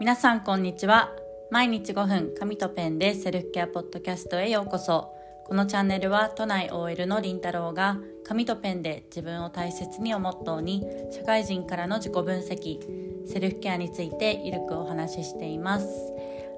[0.00, 1.10] 皆さんこんにちは。
[1.50, 5.12] 毎日5分紙とペンでセルフケアポッドキャストへようこそ。
[5.44, 12.80] このチャンネルは都内 OL のりんたろうが紙とペンで自分を大切にをモットーに社会人からの自己分析
[13.28, 15.86] セルフケアについてゆるくお話ししています。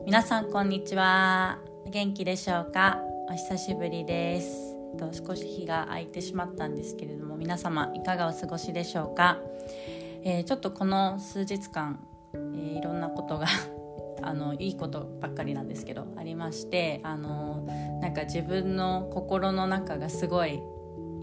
[0.07, 1.59] 皆さんこんにちは。
[1.91, 3.01] 元気でしょうか？
[3.29, 4.77] お久しぶりです。
[5.27, 9.39] 少し日が空いてしまったんですけれども皆様いかがお過ごしでしょうか、
[10.23, 11.99] えー、ちょっとこの数日間、
[12.55, 13.47] えー、いろんなことが
[14.23, 17.67] あのいいことばっかりなんですけどありましてあの
[18.01, 20.61] なんか自分の心の中がすごい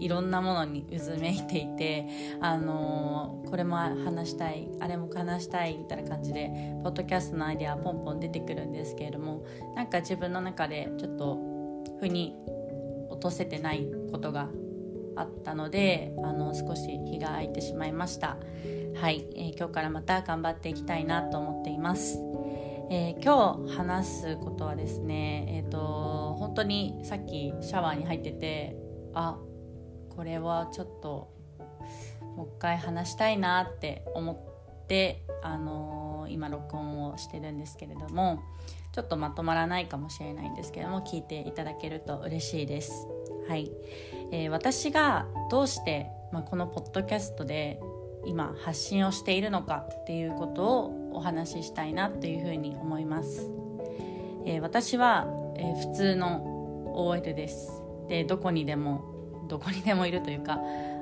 [0.00, 2.06] いろんなものに渦めいていて、
[2.40, 6.50] あのこれも話したいあれも話したいみたいな感じで
[6.82, 9.44] ポッドキャストのアイデアポンポン出てくるんですけれども
[9.76, 11.38] なんか自分の中でちょっと
[12.00, 12.34] 腑に
[13.10, 14.48] 落とせてないことが
[15.16, 18.36] あったのであの少し日が空いてしまいました。
[19.00, 22.18] はい、えー、今日からまた頑張っていきたいなと思っています。
[22.90, 28.76] えー、今日話すことはですねえっ、ー、と本当にさっきシャワーに入ってて
[29.14, 29.38] あ
[30.08, 31.32] これはちょっと
[32.36, 38.42] もう一回話したいなって思って、あのー、今録音をしてるんですけれども
[38.92, 43.06] ちょっとまとまらないかもしれないんですけども聞いていただけると嬉しいです。
[43.48, 43.70] はい。
[44.32, 47.80] えー、私がどうして、まあ、このポッドキャストで
[48.26, 53.50] 今発信をしているのかっていうことをお話ししたいなというふうに思います、
[54.44, 56.60] えー、私は、えー、普通の
[56.94, 57.82] OL です。
[58.08, 59.04] でどこにでも
[59.48, 60.58] どこにでもいるというか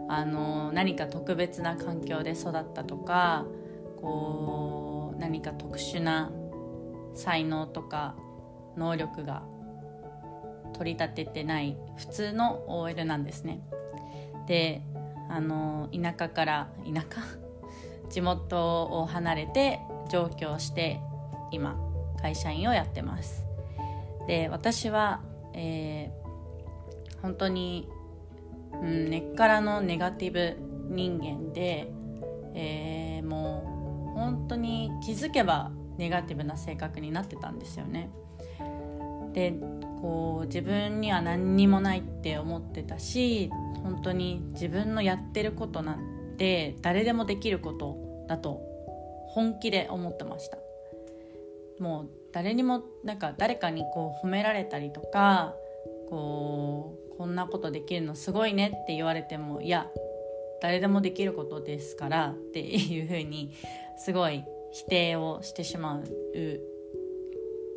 [0.08, 3.46] あの何か特別な環境で育ったとか
[4.00, 6.30] こう何か特殊な
[7.14, 8.14] 才能とか
[8.76, 9.42] 能力が
[10.78, 13.60] 取り立ててない普通の OL なんですね。
[14.46, 14.82] で
[15.28, 17.22] あの田舎から田舎？
[18.08, 20.98] 地元を離れて上京して
[21.50, 21.76] 今
[22.22, 23.46] 会社員をやってます。
[24.26, 25.20] で私は、
[25.52, 27.88] えー、本当に、
[28.72, 30.56] うん、根っからのネガティブ
[30.88, 31.92] 人間で、
[32.54, 38.10] えー、もう本当に気づけばネガティブな性格になってたんですよね。
[39.32, 39.54] で
[40.00, 43.50] こう自分には何にもないって思ってたし
[43.82, 48.60] 本当に自分のやってることなんて誰でもできることだと
[49.28, 50.58] 本気で思ってました
[51.80, 55.54] もう誰にもなんか誰かにこう褒められたりとか
[56.08, 59.88] こうこんなことできるのすごいねって言われてもいや
[60.60, 63.52] 誰でもできることですからっていうふうに
[63.96, 66.04] すごい否定をしてしまう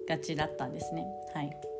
[0.07, 1.05] がちだったんですね。
[1.33, 1.70] はい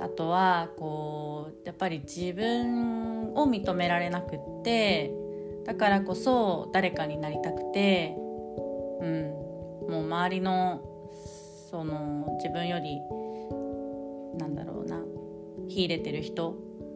[0.00, 5.12] あとはこうやっぱり自分を認められなくって
[5.64, 8.14] だからこそ誰かになりたくて、
[9.00, 9.30] うん、
[9.90, 10.82] もう周りの
[11.70, 13.00] その自分より
[14.38, 15.00] なんだろうな
[15.68, 16.48] 秀でてる人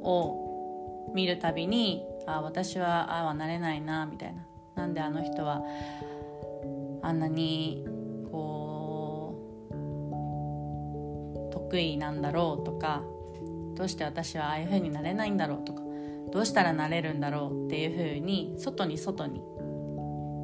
[0.03, 4.47] を見るたびにああ私はああはなれないなみたいな。
[4.75, 5.62] なんであの人は
[7.03, 7.84] あんなに
[11.72, 13.03] 得意なんだろうとか
[13.75, 15.81] どうして私はああいう風になれないんだろうとか
[16.31, 19.43] どうしたらなれるんだろうっていう風に外に外に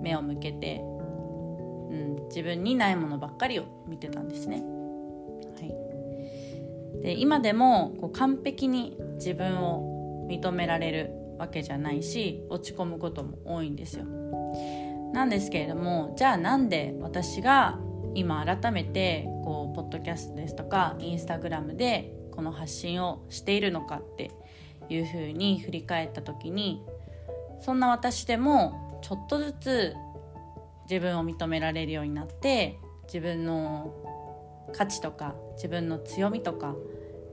[0.02, 4.62] 目を向けて、うん、自分にないものばっかりを見てたんですね。
[5.60, 5.66] は
[7.00, 14.04] い、で今でもこう完璧に自分を認められるわけじゃないし落ち込むことも多いんですよ。
[15.12, 17.78] なんですけれどもじゃあなんで私が
[18.18, 24.32] 今改めてこうポッドキャストですとかインスタグラムでこの発信をしているのかって
[24.88, 26.82] いうふうに振り返った時に
[27.60, 29.94] そんな私でもちょっとずつ
[30.90, 33.94] 自分を認められるようになって自分の
[34.76, 36.74] 価値とか自分の強みとか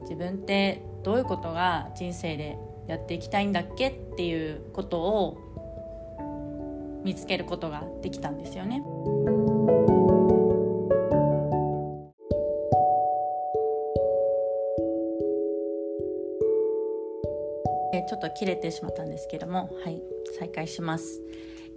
[0.02, 8.84] 自分ってどういうことが人生でやっていきたいんだっけっていうことを見つけることができたんですよね。
[18.16, 20.02] ょっと切れてしまったんですけどもはい
[20.40, 21.22] 再開します。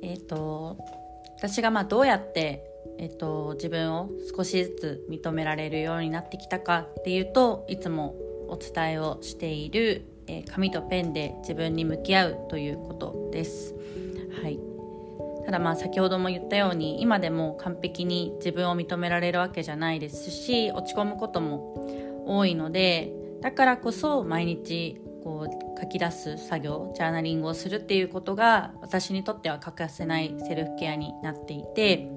[0.02, 0.78] えっ、ー、と
[1.36, 2.64] 私がまあどうやって
[2.98, 8.16] えっ、ー、と自分を少しずつ認められるようになってきたかっていうといつも
[8.48, 13.74] お伝えをしている、えー、紙とペンで自分に向き合うということです。
[14.42, 14.58] はい。
[15.48, 32.10] ただまあ先ほども言ったように今でも完璧に自分を認められるわけじゃないですし落ち込むことも多いのでだからこそ毎日こう書き出す作業ジャーナリングをするっていうことが私にとっては欠かせないセルフケアになっていて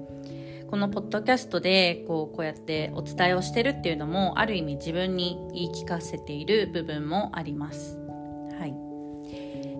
[0.72, 7.98] このポッドキャストでこうこうやってお伝えをしてるっていうのもある意味自分に言い聞かせている部分もあります。
[8.58, 8.74] はい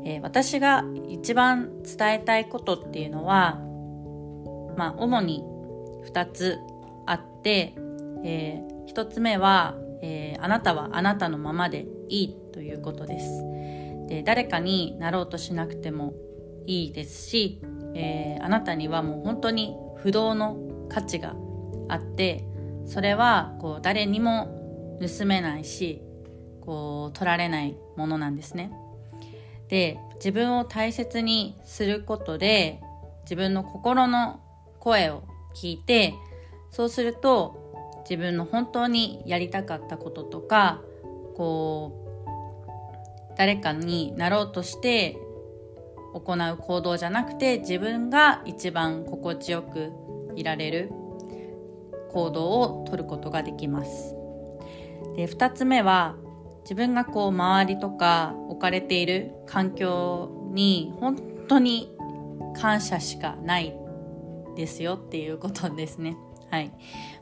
[0.05, 3.58] えー、私が一番伝えたいことっていうのは、
[4.76, 5.43] まあ、主に
[6.12, 6.58] 2つ
[7.06, 7.75] あって、
[8.25, 13.45] えー、1つ目は、えー、あなたはあなたのままでいいということです。
[14.09, 16.13] で誰かになろうとしなくても
[16.67, 17.63] いいですし、
[17.95, 20.57] えー、あなたにはもう本当に不動の
[20.89, 21.35] 価値が
[21.89, 22.45] あって
[22.85, 26.03] それはこう誰にも盗めないし
[26.61, 28.71] こう取られないものなんですね。
[29.69, 32.81] で自分を大切にすることで
[33.23, 34.41] 自分の心の
[34.79, 35.23] 声を
[35.55, 36.15] 聞いて
[36.71, 37.62] そうすると
[38.12, 40.82] 自分の本当にやりたかったこととか
[41.35, 42.05] こ
[43.31, 45.17] う誰かになろうとして
[46.12, 49.93] 行う行動じゃなくて自分が一番心地よく
[50.37, 50.91] いられる
[52.11, 54.15] 行動をとることができます。
[55.17, 56.17] で2つ目は
[56.65, 61.17] 自分がこう周りとか置かれている環境に本
[61.49, 61.97] 当に
[62.61, 63.75] 感謝しかない
[64.55, 66.15] ですよっていうことですね。
[66.53, 66.71] はい。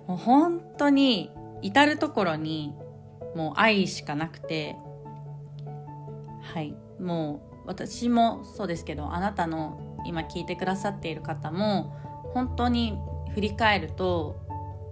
[0.09, 1.31] もう本当に
[1.63, 2.75] 至る所に
[3.35, 4.77] もう愛しかなくて、
[6.43, 6.75] はい。
[7.01, 11.95] もう私もそうですけど、あなたの今聞いてくださっている方も
[12.35, 12.99] 本当に
[13.35, 14.41] 振り返ると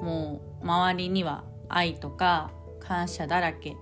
[0.01, 2.51] もう周りには愛とか
[2.81, 3.77] 感謝だらけ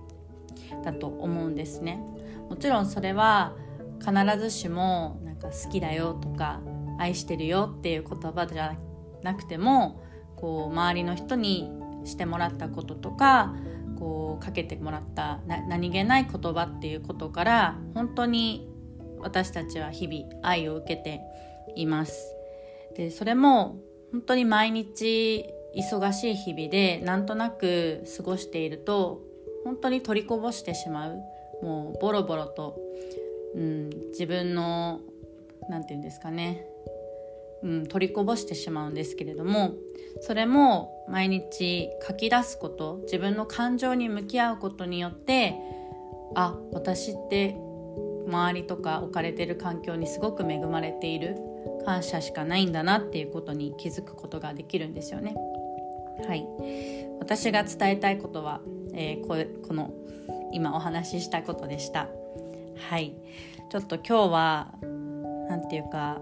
[0.83, 2.01] だと思うんですね
[2.49, 3.55] もちろんそれは
[3.99, 6.61] 必ずしもなんか好きだよとか
[6.97, 8.75] 愛してるよっていう言葉じゃ
[9.23, 10.03] なくても
[10.37, 11.69] こう周りの人に
[12.05, 13.53] してもらったこととか
[13.99, 18.69] こうかけてもらった何気ない言葉っていうことから本当に
[19.19, 21.21] 私たちは日々愛を受けて
[21.75, 22.33] います。
[22.95, 23.77] でそれも
[24.11, 25.45] 本当に毎日
[25.75, 29.21] 忙しい日々でなんとなく過ごしていると
[29.63, 31.19] 本当に取りこぼしてしまう。
[31.61, 32.77] もうボロボロと、
[33.55, 35.01] うん、自分の
[35.69, 36.67] 何て言うんですかね、
[37.63, 39.73] うん、取りこぼしてしまうんですけれども
[40.21, 45.55] それも毎日書き出すこと自分の感情に向き合うことによって
[46.35, 47.55] あ私って
[48.27, 51.37] 周りとか置かれてる環境にすごく恵まれている
[51.85, 55.35] 感謝しかないんだなっていうことに気づくことができるんですよね。
[56.27, 56.45] はい、
[57.19, 58.61] 私が伝えたいことは、
[58.93, 59.37] えー、こ
[59.67, 59.93] この
[60.51, 62.09] 今お話ししたことでした。
[62.89, 63.13] はい、
[63.69, 64.73] ちょっと今日は
[65.49, 66.19] 何て言うか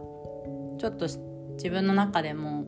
[0.77, 1.07] ちょっと
[1.53, 2.65] 自分の中でも、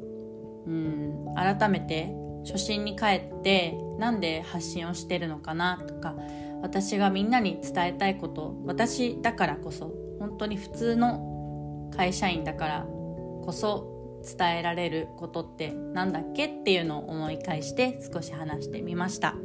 [0.65, 2.13] うん、改めて
[2.45, 6.15] 初心に帰ってなんで発信をしてるのかなとか
[6.61, 19.35] 私がみんなに伝えたいこと私だからこそ本当に普通の会社員だからこそ伝えられることって何だっけっていうのを思い返して少し話してみました。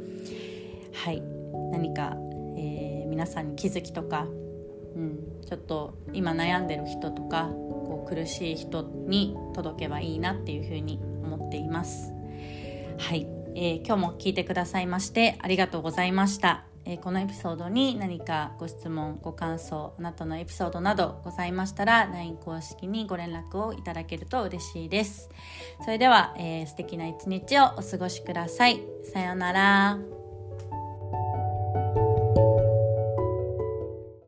[0.93, 1.21] はい。
[1.71, 2.15] 何か、
[2.57, 4.27] えー、皆さんに気づきとか、
[4.95, 7.49] うん、ちょっと今悩んでる人とか
[8.03, 12.13] 苦しい人に届けばいいなっていうふうに思っています。
[12.97, 16.65] はい、えー、今日も聞いてくださいましてありがとうございました。
[16.85, 25.29] えー、このエピソードに何かご質問ご感想あなたのエピソードなどございましたら LINE 公式にご連絡をいただけると嬉しいです。
[25.83, 28.81] それでは、えー、素敵な一日をお過ごしください。
[29.13, 30.22] さようなら。